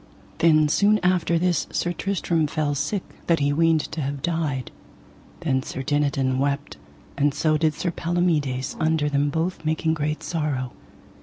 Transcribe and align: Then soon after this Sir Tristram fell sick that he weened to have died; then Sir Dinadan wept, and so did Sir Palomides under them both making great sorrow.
Then 0.39 0.67
soon 0.67 0.97
after 1.03 1.37
this 1.37 1.67
Sir 1.69 1.93
Tristram 1.93 2.47
fell 2.47 2.73
sick 2.73 3.03
that 3.27 3.37
he 3.39 3.53
weened 3.53 3.81
to 3.91 4.01
have 4.01 4.23
died; 4.23 4.71
then 5.41 5.61
Sir 5.61 5.83
Dinadan 5.83 6.39
wept, 6.39 6.77
and 7.15 7.35
so 7.35 7.55
did 7.55 7.75
Sir 7.75 7.91
Palomides 7.91 8.75
under 8.79 9.09
them 9.09 9.29
both 9.29 9.63
making 9.63 9.93
great 9.93 10.23
sorrow. 10.23 10.71